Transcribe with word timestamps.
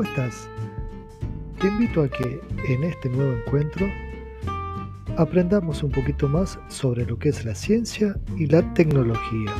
¿cómo 0.00 0.08
estás? 0.08 0.48
Te 1.60 1.66
invito 1.66 2.02
a 2.02 2.08
que 2.08 2.40
en 2.66 2.84
este 2.84 3.10
nuevo 3.10 3.34
encuentro 3.34 3.86
aprendamos 5.18 5.82
un 5.82 5.90
poquito 5.90 6.26
más 6.26 6.58
sobre 6.68 7.04
lo 7.04 7.18
que 7.18 7.28
es 7.28 7.44
la 7.44 7.54
ciencia 7.54 8.18
y 8.38 8.46
la 8.46 8.62
tecnología. 8.72 9.52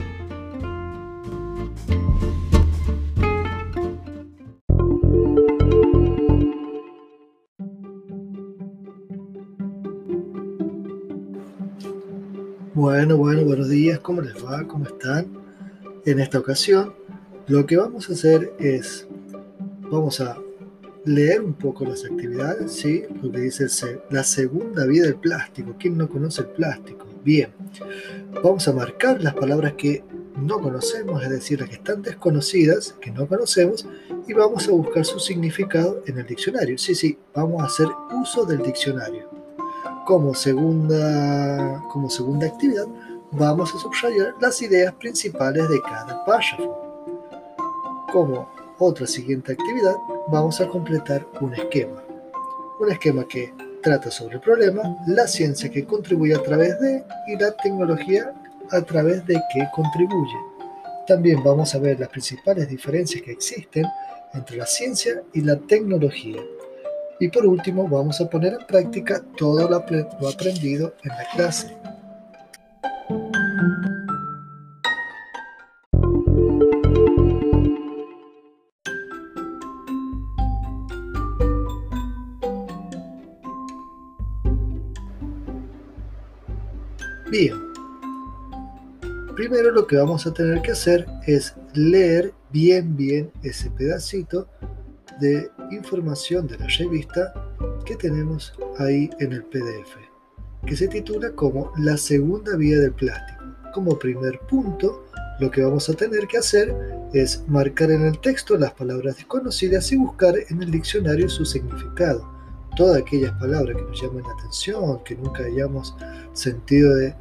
Bueno, 12.72 13.18
bueno, 13.18 13.45
buenos 13.45 13.68
días, 13.68 13.98
¿cómo 13.98 14.22
les 14.22 14.43
va? 14.43 14.66
¿Cómo 14.66 14.86
están? 14.86 15.27
En 16.06 16.18
esta 16.18 16.38
ocasión, 16.38 16.95
lo 17.46 17.66
que 17.66 17.77
vamos 17.77 18.09
a 18.09 18.14
hacer 18.14 18.54
es 18.59 19.06
Vamos 19.90 20.20
a 20.20 20.38
leer 21.04 21.40
un 21.40 21.54
poco 21.54 21.84
las 21.84 22.04
actividades, 22.04 22.72
¿sí? 22.72 23.04
Lo 23.22 23.32
que 23.32 23.40
dice 23.40 23.66
la 24.10 24.22
segunda 24.22 24.86
vida 24.86 25.06
del 25.06 25.16
plástico. 25.16 25.74
¿Quién 25.78 25.98
no 25.98 26.08
conoce 26.08 26.42
el 26.42 26.48
plástico? 26.48 27.06
Bien. 27.24 27.52
Vamos 28.42 28.68
a 28.68 28.72
marcar 28.72 29.22
las 29.22 29.34
palabras 29.34 29.74
que 29.74 30.04
no 30.40 30.60
conocemos, 30.60 31.22
es 31.22 31.30
decir, 31.30 31.60
las 31.60 31.68
que 31.68 31.74
están 31.74 32.02
desconocidas, 32.02 32.94
que 33.00 33.10
no 33.10 33.26
conocemos, 33.26 33.86
y 34.28 34.32
vamos 34.32 34.68
a 34.68 34.70
buscar 34.70 35.04
su 35.04 35.18
significado 35.18 36.02
en 36.06 36.18
el 36.18 36.27
diccionario. 36.27 36.78
Sí, 36.78 36.94
sí, 36.94 37.18
vamos 37.34 37.62
a 37.62 37.66
hacer 37.66 37.88
uso 38.20 38.44
del 38.44 38.62
diccionario. 38.62 39.28
Como 40.06 40.34
segunda, 40.34 41.82
como 41.91 42.08
segunda 42.08 42.46
actividad, 42.46 42.86
vamos 43.32 43.74
a 43.74 43.78
subrayar 43.78 44.34
las 44.41 44.62
ideas 44.62 44.94
principales 44.94 45.68
de 45.68 45.80
cada 45.82 46.24
párrafo. 46.24 46.77
Como 48.12 48.48
otra 48.81 49.06
siguiente 49.06 49.53
actividad, 49.53 49.95
vamos 50.28 50.61
a 50.61 50.67
completar 50.67 51.27
un 51.41 51.55
esquema. 51.55 52.03
Un 52.81 52.91
esquema 52.91 53.27
que 53.28 53.53
trata 53.83 54.11
sobre 54.11 54.37
el 54.37 54.41
problema, 54.41 54.83
la 55.06 55.27
ciencia 55.27 55.70
que 55.70 55.84
contribuye 55.84 56.34
a 56.34 56.42
través 56.42 56.81
de 56.81 57.05
y 57.28 57.37
la 57.37 57.53
tecnología 57.56 58.33
a 58.70 58.81
través 58.83 59.25
de 59.27 59.34
que 59.53 59.69
contribuye. 59.75 60.37
También 61.06 61.42
vamos 61.42 61.75
a 61.75 61.78
ver 61.78 62.00
las 62.00 62.09
principales 62.09 62.69
diferencias 62.69 63.22
que 63.22 63.33
existen 63.33 63.84
entre 64.33 64.56
la 64.56 64.67
ciencia 64.67 65.22
y 65.33 65.41
la 65.41 65.56
tecnología. 65.56 66.41
Y 67.19 67.28
por 67.28 67.47
último, 67.47 67.87
vamos 67.87 68.20
a 68.20 68.31
poner 68.31 68.55
en 68.55 68.67
práctica 68.67 69.22
todo 69.37 69.69
lo 69.69 69.77
aprendido 70.28 70.94
en 71.03 71.11
la 71.11 71.25
clase. 71.34 71.77
Bien. 87.31 87.55
Primero 89.36 89.70
lo 89.70 89.86
que 89.86 89.97
vamos 89.97 90.27
a 90.27 90.34
tener 90.34 90.61
que 90.62 90.73
hacer 90.73 91.06
es 91.28 91.55
leer 91.75 92.34
bien 92.50 92.97
bien 92.97 93.31
ese 93.45 93.70
pedacito 93.70 94.48
de 95.20 95.48
información 95.70 96.48
de 96.48 96.59
la 96.59 96.67
revista 96.67 97.33
que 97.84 97.95
tenemos 97.95 98.53
ahí 98.78 99.09
en 99.20 99.33
el 99.33 99.45
PDF, 99.45 99.95
que 100.67 100.75
se 100.75 100.89
titula 100.89 101.31
como 101.31 101.72
La 101.78 101.97
segunda 101.97 102.56
vía 102.56 102.81
del 102.81 102.95
plástico. 102.95 103.44
Como 103.72 103.97
primer 103.97 104.41
punto, 104.48 105.06
lo 105.39 105.53
que 105.53 105.62
vamos 105.62 105.89
a 105.89 105.94
tener 105.94 106.27
que 106.27 106.39
hacer 106.39 106.75
es 107.12 107.44
marcar 107.47 107.92
en 107.92 108.06
el 108.06 108.19
texto 108.19 108.56
las 108.56 108.72
palabras 108.72 109.19
desconocidas 109.19 109.92
y 109.92 109.97
buscar 109.97 110.34
en 110.48 110.62
el 110.62 110.71
diccionario 110.72 111.28
su 111.28 111.44
significado 111.44 112.40
todas 112.76 112.98
aquellas 112.98 113.32
palabras 113.38 113.76
que 113.76 113.82
nos 113.82 114.00
llamen 114.00 114.25
la 114.25 114.32
atención, 114.32 115.03
que 115.04 115.16
nunca 115.16 115.44
hayamos 115.44 115.94
sentido 116.32 116.94
de 116.94 117.14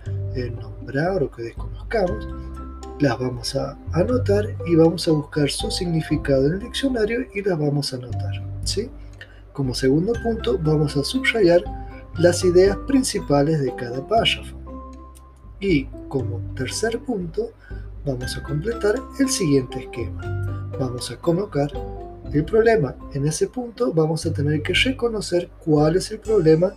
nombrar 0.51 1.23
o 1.23 1.31
que 1.31 1.43
desconozcamos, 1.43 2.27
las 2.99 3.17
vamos 3.17 3.55
a 3.55 3.77
anotar 3.93 4.45
y 4.65 4.75
vamos 4.75 5.07
a 5.07 5.11
buscar 5.11 5.49
su 5.49 5.71
significado 5.71 6.47
en 6.47 6.53
el 6.53 6.59
diccionario 6.59 7.25
y 7.33 7.41
las 7.41 7.57
vamos 7.57 7.93
a 7.93 7.97
anotar. 7.97 8.33
¿sí? 8.65 8.89
Como 9.53 9.73
segundo 9.73 10.13
punto, 10.21 10.59
vamos 10.61 10.97
a 10.97 11.03
subrayar 11.03 11.63
las 12.17 12.43
ideas 12.43 12.75
principales 12.87 13.61
de 13.61 13.73
cada 13.75 14.05
párrafo. 14.05 14.57
Y 15.61 15.85
como 16.09 16.39
tercer 16.55 16.99
punto, 16.99 17.51
vamos 18.05 18.35
a 18.37 18.43
completar 18.43 18.95
el 19.19 19.29
siguiente 19.29 19.79
esquema. 19.79 20.69
Vamos 20.79 21.09
a 21.11 21.17
colocar 21.17 21.71
el 22.33 22.45
problema. 22.45 22.95
En 23.13 23.25
ese 23.25 23.47
punto 23.47 23.93
vamos 23.93 24.25
a 24.25 24.33
tener 24.33 24.61
que 24.61 24.73
reconocer 24.73 25.49
cuál 25.63 25.95
es 25.95 26.11
el 26.11 26.19
problema, 26.19 26.73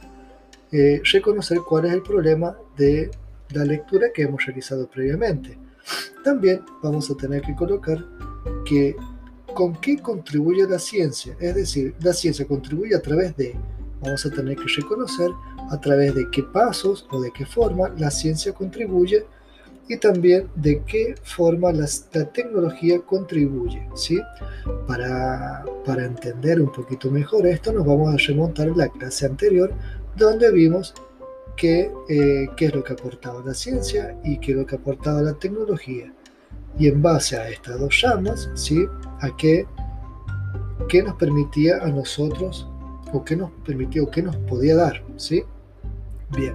eh, 0.70 1.02
reconocer 1.12 1.58
cuál 1.68 1.86
es 1.86 1.92
el 1.92 2.02
problema 2.02 2.56
de 2.76 3.10
la 3.50 3.64
lectura 3.64 4.08
que 4.14 4.22
hemos 4.22 4.44
realizado 4.46 4.88
previamente. 4.88 5.58
También 6.24 6.62
vamos 6.82 7.10
a 7.10 7.16
tener 7.16 7.42
que 7.42 7.54
colocar 7.54 8.04
que 8.64 8.96
con 9.54 9.74
qué 9.80 9.98
contribuye 9.98 10.66
la 10.66 10.78
ciencia, 10.78 11.36
es 11.38 11.54
decir, 11.54 11.94
la 12.00 12.14
ciencia 12.14 12.46
contribuye 12.46 12.94
a 12.94 13.02
través 13.02 13.36
de, 13.36 13.54
vamos 14.00 14.24
a 14.24 14.30
tener 14.30 14.56
que 14.56 14.80
reconocer 14.80 15.30
a 15.70 15.78
través 15.80 16.14
de 16.14 16.30
qué 16.30 16.42
pasos 16.42 17.06
o 17.10 17.20
de 17.20 17.30
qué 17.32 17.44
forma 17.44 17.90
la 17.98 18.10
ciencia 18.10 18.52
contribuye 18.52 19.26
y 19.88 19.96
también 19.96 20.48
de 20.54 20.82
qué 20.84 21.14
forma 21.22 21.72
la, 21.72 21.86
tecnología 22.32 23.00
contribuye. 23.00 23.88
¿sí? 23.94 24.20
Para, 24.86 25.64
para 25.84 26.04
entender 26.04 26.60
un 26.60 26.70
poquito 26.70 27.10
mejor 27.10 27.46
esto, 27.46 27.72
nos 27.72 27.86
vamos 27.86 28.14
a 28.14 28.16
remontar 28.16 28.68
a 28.68 28.76
la 28.76 28.88
clase 28.88 29.26
anterior, 29.26 29.72
donde 30.16 30.50
vimos 30.52 30.94
qué, 31.56 31.90
eh, 32.08 32.48
es 32.58 32.74
lo 32.74 32.84
que 32.84 32.92
aportaba 32.92 33.42
la 33.44 33.54
ciencia 33.54 34.16
y 34.24 34.38
qué 34.38 34.52
es 34.52 34.58
lo 34.58 34.66
que 34.66 34.76
aportaba 34.76 35.20
la 35.20 35.34
tecnología. 35.34 36.12
Y 36.78 36.88
en 36.88 37.02
base 37.02 37.36
a 37.36 37.48
estas 37.50 37.78
dos 37.78 38.00
llamas, 38.00 38.50
¿sí? 38.54 38.86
a 39.20 39.36
qué, 39.36 39.66
qué 40.88 41.02
nos 41.02 41.16
permitía 41.16 41.82
a 41.82 41.88
nosotros, 41.88 42.68
o 43.12 43.22
qué 43.24 43.36
nos 43.36 43.50
permitía, 43.66 44.02
o 44.02 44.10
qué 44.10 44.22
nos 44.22 44.36
podía 44.36 44.76
dar. 44.76 45.04
¿sí? 45.16 45.42
Bien. 46.30 46.54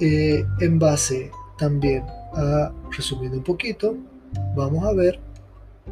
Eh, 0.00 0.44
en 0.60 0.78
base 0.78 1.30
también, 1.58 2.04
a, 2.34 2.72
resumiendo 2.96 3.38
un 3.38 3.44
poquito, 3.44 3.96
vamos 4.56 4.84
a 4.84 4.92
ver, 4.92 5.20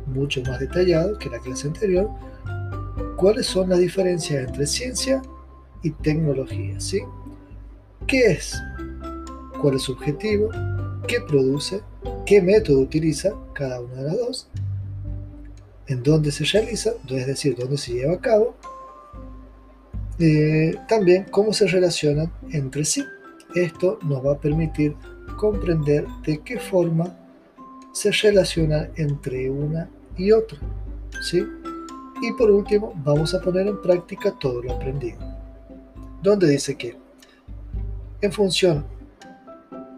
mucho 0.07 0.43
más 0.43 0.61
detallado 0.61 1.19
que 1.19 1.31
la 1.31 1.39
clase 1.39 1.67
anterior, 1.67 2.09
cuáles 3.17 3.47
son 3.47 3.69
las 3.71 3.79
diferencias 3.79 4.49
entre 4.49 4.67
ciencia 4.67 5.23
y 5.83 5.91
tecnología. 5.91 6.81
¿sí? 6.81 7.01
¿Qué 8.07 8.33
es? 8.33 8.61
¿Cuál 9.61 9.77
es 9.77 9.83
su 9.83 9.93
objetivo? 9.93 10.51
¿Qué 11.09 11.21
produce? 11.21 11.81
¿Qué 12.25 12.43
método 12.43 12.81
utiliza 12.81 13.33
cada 13.55 13.81
una 13.81 13.95
de 13.95 14.03
las 14.03 14.19
dos? 14.19 14.49
¿En 15.89 16.03
dónde 16.03 16.31
se 16.31 16.45
realiza? 16.45 16.91
Es 17.09 17.27
decir, 17.27 17.57
dónde 17.57 17.79
se 17.79 17.93
lleva 17.93 18.15
a 18.15 18.21
cabo. 18.21 18.57
Eh, 20.19 20.75
también 20.89 21.27
cómo 21.31 21.53
se 21.53 21.67
relacionan 21.67 22.33
entre 22.51 22.85
sí. 22.85 23.05
Esto 23.55 23.99
nos 24.03 24.25
va 24.25 24.33
a 24.33 24.41
permitir 24.41 24.97
comprender 25.37 26.07
de 26.25 26.39
qué 26.39 26.59
forma 26.59 27.17
se 27.93 28.11
relaciona 28.11 28.91
entre 28.97 29.49
una 29.51 29.89
y 30.17 30.33
otra. 30.33 30.59
¿sí? 31.23 31.45
Y 32.23 32.33
por 32.33 32.51
último, 32.51 32.93
vamos 33.05 33.35
a 33.35 33.41
poner 33.41 33.67
en 33.67 33.81
práctica 33.81 34.33
todo 34.39 34.63
lo 34.63 34.73
aprendido. 34.73 35.19
Donde 36.23 36.49
dice 36.49 36.77
que, 36.77 36.97
en 38.21 38.33
función 38.33 38.87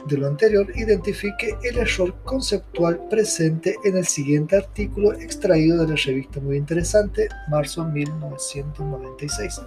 de 0.07 0.17
lo 0.17 0.27
anterior, 0.27 0.67
identifique 0.75 1.57
el 1.63 1.79
error 1.79 2.15
conceptual 2.25 3.09
presente 3.09 3.77
en 3.85 3.97
el 3.97 4.07
siguiente 4.07 4.57
artículo 4.57 5.13
extraído 5.13 5.85
de 5.85 5.89
la 5.89 5.97
revista 5.97 6.41
Muy 6.41 6.57
Interesante, 6.57 7.29
marzo 7.49 7.85
1996. 7.85 9.61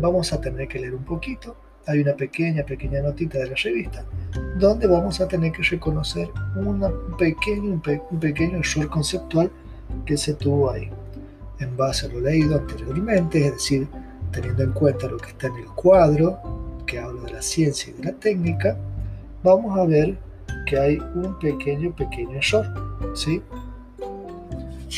Vamos 0.00 0.32
a 0.32 0.40
tener 0.40 0.68
que 0.68 0.80
leer 0.80 0.94
un 0.94 1.04
poquito 1.04 1.56
hay 1.86 2.00
una 2.00 2.14
pequeña, 2.14 2.64
pequeña 2.64 3.00
notita 3.00 3.38
de 3.38 3.50
la 3.50 3.56
revista 3.56 4.04
donde 4.58 4.86
vamos 4.86 5.20
a 5.20 5.28
tener 5.28 5.52
que 5.52 5.62
reconocer 5.62 6.28
una 6.56 6.90
pequeño, 7.18 7.80
un, 8.10 8.20
pequeño 8.20 8.58
error 8.58 8.88
conceptual 8.88 9.50
que 10.04 10.16
se 10.16 10.34
tuvo 10.34 10.70
ahí. 10.70 10.90
En 11.58 11.76
base 11.76 12.06
a 12.06 12.08
lo 12.10 12.20
leído 12.20 12.58
anteriormente, 12.58 13.46
es 13.46 13.52
decir, 13.52 13.88
teniendo 14.30 14.62
en 14.62 14.72
cuenta 14.72 15.08
lo 15.08 15.16
que 15.16 15.30
está 15.30 15.46
en 15.46 15.56
el 15.56 15.66
cuadro, 15.66 16.38
que 16.86 16.98
habla 16.98 17.22
de 17.22 17.32
la 17.32 17.42
ciencia 17.42 17.92
y 17.92 18.00
de 18.00 18.12
la 18.12 18.18
técnica, 18.18 18.76
vamos 19.42 19.78
a 19.78 19.84
ver 19.84 20.18
que 20.66 20.78
hay 20.78 20.98
un 21.14 21.38
pequeño, 21.38 21.94
pequeño 21.94 22.38
error. 22.38 22.66
¿sí? 23.14 23.42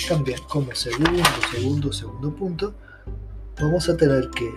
También 0.09 0.39
como 0.49 0.75
segundo, 0.75 1.23
segundo, 1.53 1.93
segundo 1.93 2.35
punto, 2.35 2.75
vamos 3.61 3.89
a 3.89 3.97
tener 3.97 4.31
que 4.31 4.49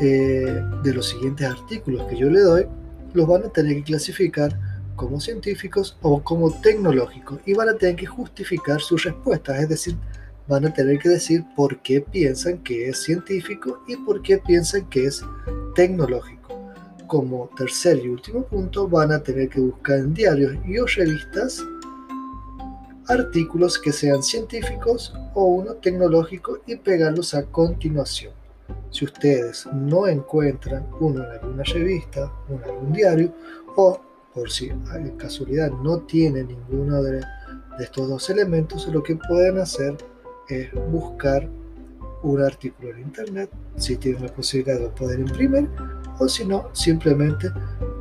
eh, 0.00 0.62
de 0.82 0.94
los 0.94 1.08
siguientes 1.08 1.46
artículos 1.46 2.06
que 2.08 2.16
yo 2.16 2.30
le 2.30 2.40
doy, 2.40 2.66
los 3.14 3.26
van 3.26 3.44
a 3.44 3.48
tener 3.48 3.76
que 3.76 3.84
clasificar 3.84 4.58
como 4.94 5.20
científicos 5.20 5.96
o 6.02 6.22
como 6.22 6.50
tecnológicos 6.60 7.38
y 7.46 7.54
van 7.54 7.68
a 7.68 7.74
tener 7.74 7.96
que 7.96 8.06
justificar 8.06 8.80
sus 8.80 9.04
respuestas, 9.04 9.60
es 9.60 9.68
decir, 9.68 9.96
van 10.48 10.64
a 10.66 10.72
tener 10.72 10.98
que 10.98 11.10
decir 11.10 11.44
por 11.54 11.80
qué 11.82 12.00
piensan 12.00 12.58
que 12.58 12.88
es 12.88 13.02
científico 13.02 13.82
y 13.86 13.96
por 13.96 14.22
qué 14.22 14.38
piensan 14.38 14.88
que 14.88 15.06
es 15.06 15.22
tecnológico. 15.74 16.36
Como 17.06 17.50
tercer 17.56 17.98
y 18.04 18.08
último 18.08 18.44
punto, 18.44 18.88
van 18.88 19.12
a 19.12 19.22
tener 19.22 19.48
que 19.48 19.60
buscar 19.60 19.98
en 19.98 20.14
diarios 20.14 20.56
y 20.66 20.78
revistas 20.78 21.62
artículos 23.08 23.78
que 23.78 23.92
sean 23.92 24.22
científicos 24.22 25.14
o 25.34 25.44
uno 25.44 25.74
tecnológico 25.74 26.58
y 26.66 26.76
pegarlos 26.76 27.34
a 27.34 27.44
continuación. 27.44 28.32
Si 28.90 29.04
ustedes 29.04 29.66
no 29.72 30.06
encuentran 30.06 30.86
uno 31.00 31.24
en 31.24 31.30
alguna 31.30 31.62
revista, 31.64 32.32
o 32.48 32.54
en 32.54 32.64
algún 32.64 32.92
diario, 32.92 33.32
o 33.76 34.00
por 34.32 34.50
si 34.50 34.68
en 34.68 35.16
casualidad 35.16 35.70
no 35.70 36.00
tienen 36.00 36.48
ninguno 36.48 37.02
de, 37.02 37.20
de 37.78 37.84
estos 37.84 38.08
dos 38.08 38.30
elementos, 38.30 38.86
lo 38.88 39.02
que 39.02 39.16
pueden 39.16 39.58
hacer 39.58 39.96
es 40.48 40.68
buscar 40.90 41.48
un 42.22 42.42
artículo 42.42 42.90
en 42.90 43.00
internet, 43.00 43.50
si 43.76 43.96
tienen 43.96 44.24
la 44.24 44.32
posibilidad 44.32 44.78
de 44.78 44.88
poder 44.88 45.20
imprimir, 45.20 45.68
o 46.18 46.28
si 46.28 46.44
no, 46.44 46.68
simplemente 46.72 47.50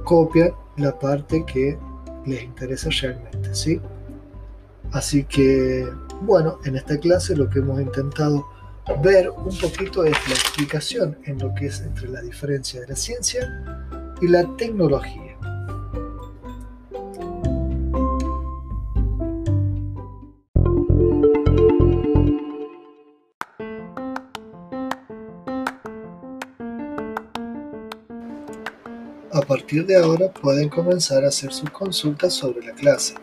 copian 0.04 0.52
la 0.78 0.98
parte 0.98 1.46
que 1.46 1.78
les 2.26 2.44
interesa 2.44 2.90
realmente, 3.02 3.54
¿sí? 3.54 3.80
Así 4.92 5.24
que, 5.26 5.88
bueno, 6.22 6.60
en 6.64 6.76
esta 6.76 6.98
clase 6.98 7.36
lo 7.36 7.50
que 7.50 7.60
hemos 7.60 7.82
intentado 7.82 8.46
ver 9.02 9.30
un 9.30 9.58
poquito 9.58 10.04
la 10.04 10.10
explicación 10.10 11.18
en 11.26 11.40
lo 11.40 11.54
que 11.56 11.68
es 11.68 11.82
entre 11.82 12.08
la 12.10 12.22
diferencia 12.22 12.82
de 12.82 12.88
la 12.88 12.96
ciencia 12.96 13.50
y 14.22 14.28
la 14.28 14.46
tecnología. 14.58 15.38
A 29.32 29.42
partir 29.42 29.86
de 29.86 29.98
ahora 29.98 30.32
pueden 30.32 30.70
comenzar 30.70 31.24
a 31.24 31.28
hacer 31.28 31.52
sus 31.52 31.70
consultas 31.70 32.34
sobre 32.34 32.66
la 32.66 32.74
clase. 32.74 33.16